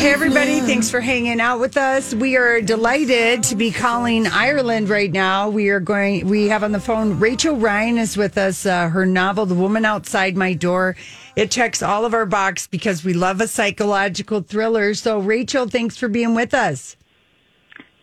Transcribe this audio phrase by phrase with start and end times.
[0.00, 0.60] Hey, everybody.
[0.60, 2.14] Thanks for hanging out with us.
[2.14, 5.50] We are delighted to be calling Ireland right now.
[5.50, 8.64] We are going, we have on the phone Rachel Ryan is with us.
[8.64, 10.96] Uh, her novel, The Woman Outside My Door.
[11.36, 14.94] It checks all of our box because we love a psychological thriller.
[14.94, 16.96] So, Rachel, thanks for being with us.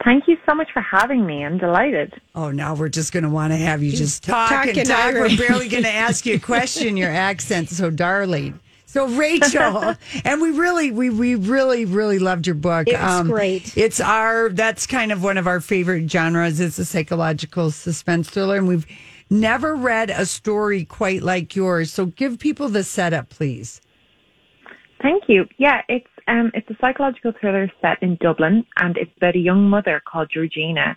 [0.05, 1.43] Thank you so much for having me.
[1.43, 2.13] I'm delighted.
[2.35, 5.15] Oh, now we're just going to want to have you just talk talking and talk.
[5.15, 6.95] We're barely going to ask you a question.
[6.95, 8.59] Your accent's so darling.
[8.87, 12.87] So Rachel, and we really, we we really, really loved your book.
[12.87, 13.77] It's great.
[13.77, 16.61] It's our that's kind of one of our favorite genres.
[16.61, 18.87] It's a psychological suspense thriller, and we've
[19.29, 21.91] never read a story quite like yours.
[21.91, 23.81] So give people the setup, please.
[25.01, 25.45] Thank you.
[25.57, 29.69] Yeah, it's um it's a psychological thriller set in Dublin and it's about a young
[29.69, 30.95] mother called Georgina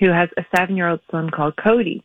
[0.00, 2.02] who has a seven year old son called Cody.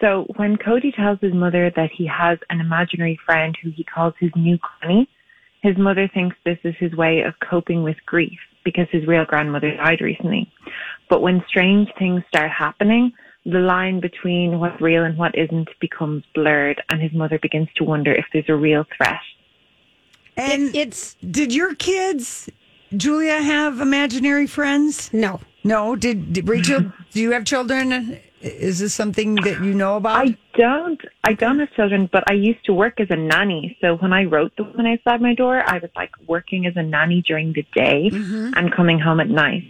[0.00, 4.14] So when Cody tells his mother that he has an imaginary friend who he calls
[4.18, 5.08] his new granny,
[5.62, 9.74] his mother thinks this is his way of coping with grief because his real grandmother
[9.76, 10.50] died recently.
[11.08, 13.12] But when strange things start happening,
[13.44, 17.84] the line between what's real and what isn't becomes blurred and his mother begins to
[17.84, 19.20] wonder if there's a real threat.
[20.36, 22.48] And It's did your kids,
[22.96, 25.12] Julia, have imaginary friends?
[25.12, 25.40] no.
[25.64, 25.96] No.
[25.96, 26.92] Did, did Rachel?
[27.12, 28.18] do you have children?
[28.40, 30.26] Is this something that you know about?
[30.26, 31.00] I don't.
[31.24, 33.76] I don't have children, but I used to work as a nanny.
[33.82, 36.82] So when I wrote the woman outside my door, I was like working as a
[36.82, 38.52] nanny during the day mm-hmm.
[38.56, 39.64] and coming home at night.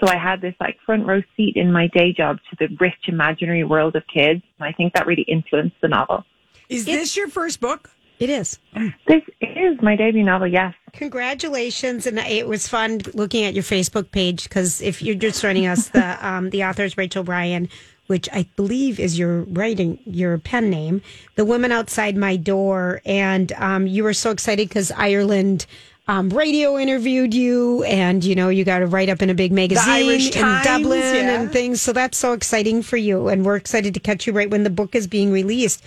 [0.00, 2.94] So I had this like front row seat in my day job to the rich
[3.08, 4.42] imaginary world of kids.
[4.58, 6.24] And I think that really influenced the novel.
[6.70, 7.90] Is this your first book?
[8.24, 8.58] It is.
[9.06, 10.72] This is my debut novel, yes.
[10.94, 15.66] Congratulations, and it was fun looking at your Facebook page because if you're just joining
[15.66, 17.68] us, the um, the author is Rachel Ryan,
[18.06, 21.02] which I believe is your writing your pen name.
[21.34, 25.66] The woman outside my door, and um, you were so excited because Ireland.
[26.06, 29.52] Um, radio interviewed you, and you know you got to write up in a big
[29.52, 31.40] magazine Irish in Dublin yeah.
[31.40, 31.80] and things.
[31.80, 34.70] So that's so exciting for you, and we're excited to catch you right when the
[34.70, 35.82] book is being released.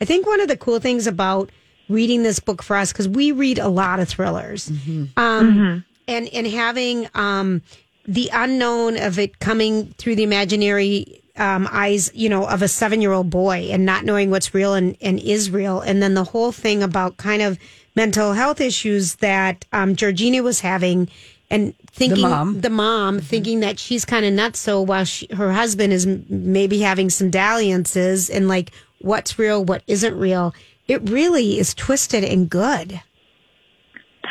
[0.00, 1.50] I think one of the cool things about
[1.88, 4.70] reading this book for us because we read a lot of thrillers,
[5.16, 7.62] um, and and having um,
[8.06, 13.00] the unknown of it coming through the imaginary um, eyes, you know, of a seven
[13.00, 16.24] year old boy, and not knowing what's real and, and is real, and then the
[16.24, 17.58] whole thing about kind of
[17.94, 21.08] mental health issues that um, Georgina was having.
[21.50, 22.60] And thinking mom.
[22.60, 26.26] the mom thinking that she's kind of nuts, so while she, her husband is m-
[26.28, 28.70] maybe having some dalliances and like
[29.00, 30.54] what's real, what isn't real,
[30.88, 33.00] it really is twisted and good.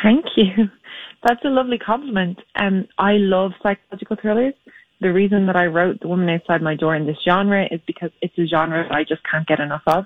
[0.02, 0.68] Thank you.
[1.26, 2.38] That's a lovely compliment.
[2.54, 4.54] Um, I love psychological thrillers.
[5.00, 8.10] The reason that I wrote The Woman Outside My Door in this genre is because
[8.20, 10.04] it's a genre that I just can't get enough of.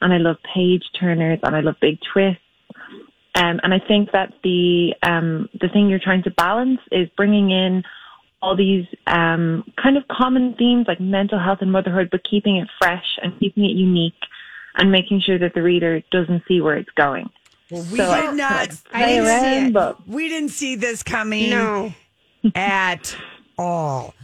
[0.00, 2.40] And I love page turners and I love big twists.
[3.34, 7.50] Um, and I think that the um, the thing you're trying to balance is bringing
[7.50, 7.84] in
[8.42, 12.68] all these um, kind of common themes like mental health and motherhood, but keeping it
[12.78, 14.14] fresh and keeping it unique
[14.76, 17.28] and making sure that the reader doesn't see where it's going.
[17.70, 18.70] Well, we So did not.
[18.92, 19.72] I didn't see around, it.
[19.72, 21.94] but We didn't see this coming No.
[22.54, 23.16] at
[23.58, 24.14] all.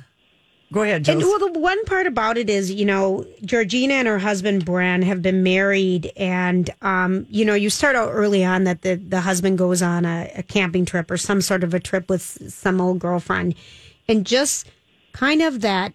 [0.73, 4.19] Go ahead, And well, the one part about it is, you know, Georgina and her
[4.19, 8.83] husband Bran have been married, and um, you know, you start out early on that
[8.83, 12.11] the the husband goes on a, a camping trip or some sort of a trip
[12.11, 12.21] with
[12.53, 13.55] some old girlfriend,
[14.09, 14.69] and just
[15.13, 15.93] kind of that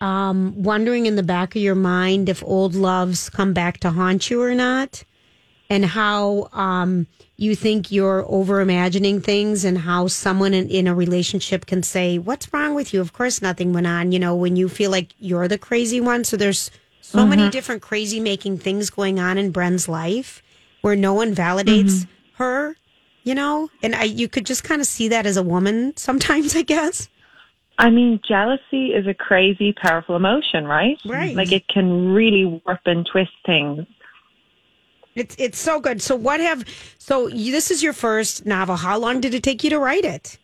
[0.00, 4.30] um, wondering in the back of your mind if old loves come back to haunt
[4.30, 5.04] you or not,
[5.70, 10.94] and how um, you think you're over imagining things, and how someone in, in a
[10.94, 14.12] relationship can say, "What's wrong with you?" Of course, nothing went on.
[14.12, 16.24] You know, when you feel like you're the crazy one.
[16.24, 16.70] So there's
[17.00, 20.42] so many different crazy making things going on in Bren's life
[20.82, 22.76] where no one validates her.
[23.24, 26.54] You know, and I you could just kind of see that as a woman sometimes,
[26.54, 27.08] I guess.
[27.78, 30.98] I mean, jealousy is a crazy, powerful emotion, right?
[31.04, 31.36] Right.
[31.36, 33.86] Like it can really warp and twist things.
[35.14, 36.02] It's it's so good.
[36.02, 36.64] So what have
[36.98, 38.76] so you, this is your first novel?
[38.76, 40.38] How long did it take you to write it?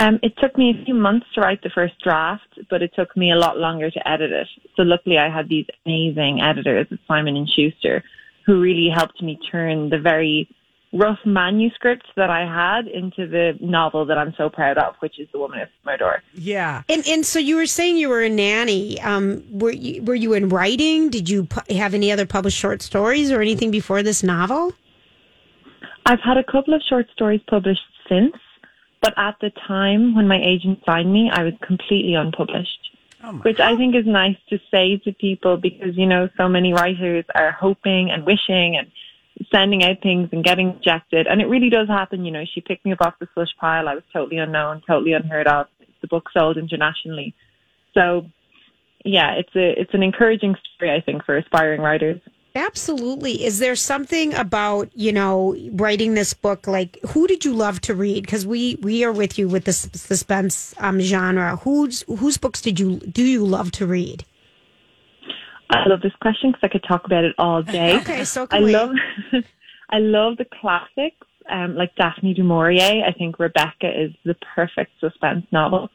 [0.00, 3.16] Um, it took me a few months to write the first draft, but it took
[3.16, 4.46] me a lot longer to edit it.
[4.76, 8.04] So luckily, I had these amazing editors at Simon and Schuster,
[8.46, 10.48] who really helped me turn the very
[10.92, 15.28] rough manuscript that I had into the novel that I'm so proud of, which is
[15.32, 16.22] The Woman at My Door.
[16.34, 16.82] yeah.
[16.88, 19.00] And and so you were saying you were a nanny.
[19.02, 21.10] Um, were you were you in writing?
[21.10, 24.72] Did you pu- have any other published short stories or anything before this novel?
[26.06, 28.34] I've had a couple of short stories published since,
[29.02, 32.78] but at the time when my agent signed me, I was completely unpublished.
[33.42, 37.24] which I think is nice to say to people because, you know, so many writers
[37.34, 38.90] are hoping and wishing and
[39.52, 41.26] sending out things and getting rejected.
[41.26, 42.24] And it really does happen.
[42.24, 43.88] You know, she picked me up off the slush pile.
[43.88, 45.66] I was totally unknown, totally unheard of.
[46.00, 47.34] The book sold internationally.
[47.94, 48.26] So
[49.04, 52.20] yeah, it's a, it's an encouraging story, I think, for aspiring writers.
[52.54, 53.44] Absolutely.
[53.44, 56.66] Is there something about, you know, writing this book?
[56.66, 58.22] Like, who did you love to read?
[58.22, 61.56] Because we, we are with you with the suspense um, genre.
[61.56, 64.24] Whose, whose books did you, do you love to read?
[65.70, 67.96] I love this question because I could talk about it all day.
[68.00, 68.72] okay, so I we.
[68.72, 68.90] love,
[69.90, 73.04] I love the classics, um, like Daphne du Maurier.
[73.06, 75.90] I think Rebecca is the perfect suspense novel.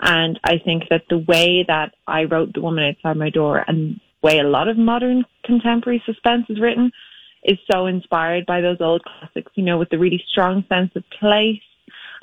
[0.00, 4.00] And I think that the way that I wrote The Woman Outside My Door and
[4.22, 6.90] the way a lot of modern contemporary suspense is written
[7.44, 11.04] is so inspired by those old classics, you know, with the really strong sense of
[11.18, 11.62] place.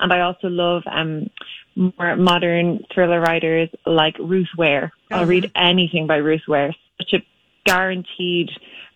[0.00, 1.30] And I also love um,
[1.76, 4.92] more modern thriller writers like Ruth Ware.
[5.10, 5.20] Uh-huh.
[5.20, 6.74] I'll read anything by Ruth Ware.
[6.98, 7.24] Such a
[7.64, 8.50] guaranteed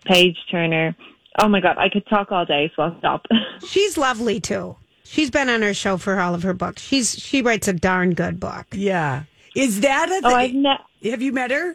[0.05, 0.97] page turner.
[1.39, 3.27] Oh my God, I could talk all day, so I'll stop.
[3.67, 4.77] She's lovely too.
[5.05, 6.83] She's been on our show for all of her books.
[6.83, 8.67] She's she writes a darn good book.
[8.73, 9.25] Yeah.
[9.56, 10.21] Is that a?
[10.25, 11.75] Oh, I've ne- have you met her?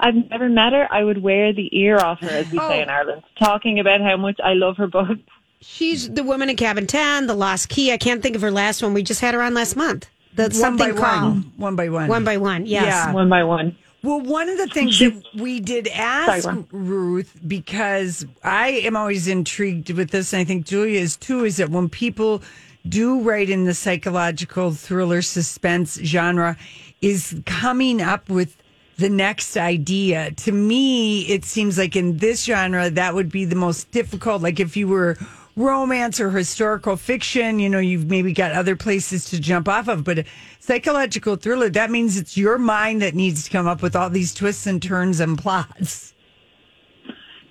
[0.00, 0.86] I've never met her.
[0.90, 2.68] I would wear the ear off her, as we oh.
[2.68, 5.18] say in Ireland, talking about how much I love her book.
[5.60, 7.92] She's the woman in Cabin 10, The Lost Key.
[7.92, 8.94] I can't think of her last one.
[8.94, 10.08] We just had her on last month.
[10.34, 11.34] The one something by called.
[11.34, 11.52] One.
[11.56, 12.08] one by one.
[12.08, 12.86] One by one, yes.
[12.86, 13.12] Yeah.
[13.12, 13.76] One by one.
[14.02, 19.26] Well, one of the things that we did ask Sorry, Ruth, because I am always
[19.26, 22.42] intrigued with this, and I think Julia is too, is that when people
[22.88, 26.56] do write in the psychological thriller suspense genre,
[27.02, 28.56] is coming up with
[28.98, 30.32] the next idea.
[30.32, 34.42] To me, it seems like in this genre, that would be the most difficult.
[34.42, 35.16] Like if you were
[35.58, 40.04] romance or historical fiction, you know, you've maybe got other places to jump off of,
[40.04, 40.24] but
[40.60, 44.32] psychological thriller, that means it's your mind that needs to come up with all these
[44.32, 46.14] twists and turns and plots.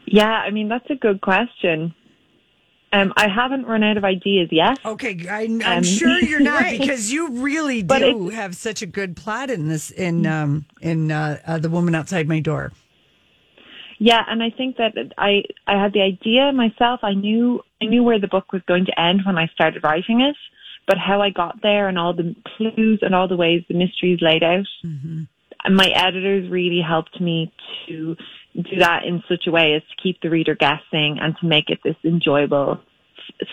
[0.06, 1.94] Yeah, I mean, that's a good question.
[2.94, 4.80] Um, I haven't run out of ideas yet.
[4.86, 6.80] Okay, I, am um, sure you're not right.
[6.80, 11.40] because you really do have such a good plot in this in um, in uh,
[11.46, 12.72] uh, the woman outside my door.
[14.00, 17.00] Yeah, and I think that I I had the idea myself.
[17.04, 20.22] I knew I knew where the book was going to end when I started writing
[20.22, 20.36] it,
[20.86, 24.20] but how I got there and all the clues and all the ways the mysteries
[24.22, 24.68] laid out.
[24.86, 25.76] Mm-hmm.
[25.76, 27.52] My editors really helped me
[27.88, 28.16] to
[28.56, 31.70] do that in such a way as to keep the reader guessing and to make
[31.70, 32.80] it this enjoyable,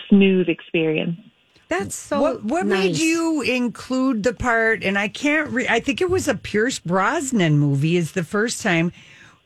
[0.09, 1.19] smooth experience.
[1.67, 2.21] That's so.
[2.21, 2.79] What, what nice.
[2.79, 4.83] made you include the part?
[4.83, 5.49] And I can't.
[5.49, 7.97] Re- I think it was a Pierce Brosnan movie.
[7.97, 8.91] Is the first time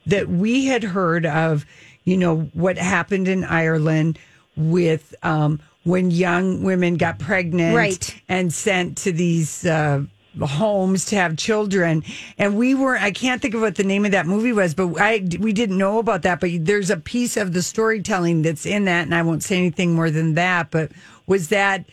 [0.09, 1.65] that we had heard of.
[2.05, 4.17] You know what happened in Ireland
[4.55, 8.21] with um, when young women got pregnant, right.
[8.27, 9.65] and sent to these.
[9.65, 10.03] Uh,
[10.39, 12.03] homes to have children
[12.37, 14.87] and we were i can't think of what the name of that movie was but
[14.99, 18.85] i we didn't know about that but there's a piece of the storytelling that's in
[18.85, 20.91] that and i won't say anything more than that but
[21.25, 21.83] was that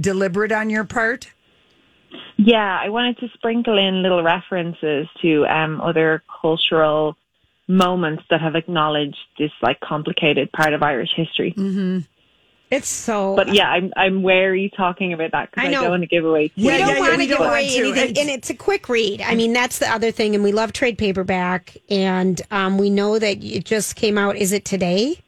[0.00, 1.30] deliberate on your part
[2.36, 7.16] yeah i wanted to sprinkle in little references to um, other cultural
[7.68, 11.98] moments that have acknowledged this like complicated part of irish history mm-hmm.
[12.70, 13.34] It's so.
[13.34, 16.24] But yeah, I'm I'm wary talking about that because I, I, don't want to give
[16.24, 16.52] away.
[16.56, 19.22] We don't yeah, want to give away anything, it's, and it's a quick read.
[19.22, 23.18] I mean, that's the other thing, and we love trade paperback, and um, we know
[23.18, 24.36] that it just came out.
[24.36, 25.18] Is it today?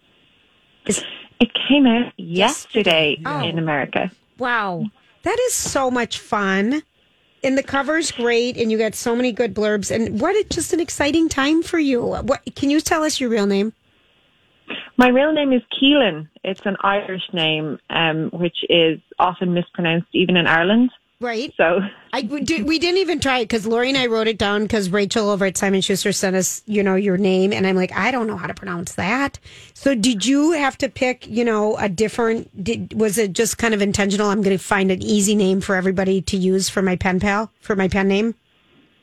[0.87, 1.03] Is,
[1.41, 3.43] it came out yesterday oh.
[3.43, 4.11] in America.
[4.37, 4.85] Wow,
[5.23, 6.83] that is so much fun.
[7.43, 9.91] And the cover's great, and you got so many good blurbs.
[9.91, 12.03] And what a, just an exciting time for you.
[12.03, 13.73] What can you tell us your real name?
[14.97, 16.29] My real name is Keelan.
[16.45, 20.91] It's an Irish name, um, which is often mispronounced even in Ireland.
[21.21, 21.53] Right.
[21.59, 21.81] So
[22.15, 25.29] I we didn't even try it because Lori and I wrote it down because Rachel
[25.29, 28.27] over at Simon Schuster sent us, you know, your name, and I'm like, I don't
[28.27, 29.39] know how to pronounce that.
[29.75, 32.65] So did you have to pick, you know, a different?
[32.65, 34.29] Did, was it just kind of intentional?
[34.31, 37.53] I'm going to find an easy name for everybody to use for my pen pal
[37.61, 38.35] for my pen name.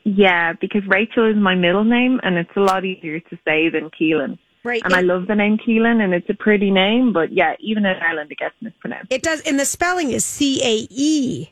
[0.04, 3.92] Yeah, because Rachel is my middle name, and it's a lot easier to say than
[3.92, 4.40] Keelan.
[4.64, 4.82] Right.
[4.84, 7.96] And I love the name Keelan and it's a pretty name, but yeah, even in
[7.96, 9.14] Ireland it gets mispronounced.
[9.14, 11.48] It does, and the spelling is C A E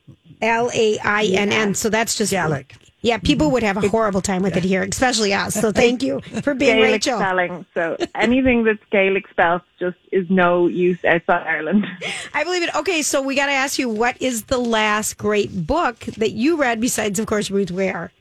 [0.45, 1.73] L A I N N.
[1.73, 2.75] So that's just Gaelic.
[3.05, 3.53] Yeah, people mm-hmm.
[3.53, 5.53] would have a horrible time with it here, especially us.
[5.53, 7.19] So thank you for being Gaelic Rachel.
[7.19, 7.65] spelling.
[7.75, 11.85] So anything that's Gaelic spelled just is no use outside Ireland.
[12.33, 12.73] I believe it.
[12.73, 16.57] Okay, so we got to ask you, what is the last great book that you
[16.57, 18.11] read besides, of course, Ruth Ware?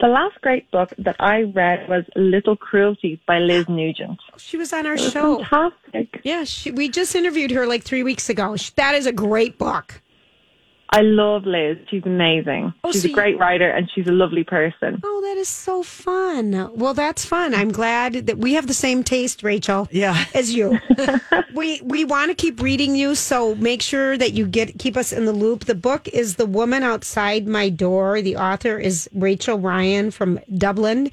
[0.00, 4.18] The last great book that I read was Little Cruelties by Liz Nugent.
[4.32, 5.44] Oh, she was on our was show.
[5.44, 6.22] Fantastic.
[6.24, 8.56] Yeah, she, we just interviewed her like three weeks ago.
[8.74, 10.00] That is a great book.
[10.90, 11.76] I love Liz.
[11.90, 12.72] She's amazing.
[12.82, 15.00] Oh, she's so a you- great writer and she's a lovely person.
[15.04, 16.70] Oh, that is so fun.
[16.74, 17.54] Well, that's fun.
[17.54, 19.86] I'm glad that we have the same taste, Rachel.
[19.90, 20.24] Yeah.
[20.34, 20.78] As you.
[21.54, 25.12] we we want to keep reading you, so make sure that you get keep us
[25.12, 25.66] in the loop.
[25.66, 28.22] The book is The Woman Outside My Door.
[28.22, 31.10] The author is Rachel Ryan from Dublin.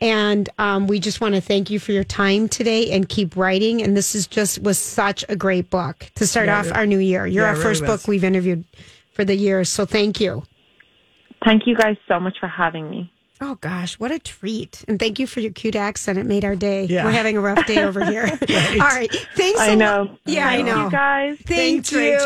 [0.00, 3.80] And um, we just want to thank you for your time today and keep writing.
[3.80, 6.84] And this is just was such a great book to start Yeah, off it- our
[6.84, 7.26] new year.
[7.26, 7.90] You're yeah, our it really first was.
[8.02, 8.64] book we've interviewed
[9.14, 9.68] for the years.
[9.68, 10.42] So thank you.
[11.44, 13.10] Thank you guys so much for having me.
[13.40, 14.84] Oh gosh, what a treat!
[14.86, 16.18] And thank you for your cute accent.
[16.18, 16.84] It made our day.
[16.84, 17.04] Yeah.
[17.04, 18.22] We're having a rough day over here.
[18.30, 19.60] All right, thanks.
[19.60, 20.02] I a know.
[20.04, 20.18] lot.
[20.24, 20.84] Yeah, I Thank know.
[20.84, 21.36] you guys.
[21.38, 21.98] Thank Thanks, you.
[21.98, 22.20] Rachel.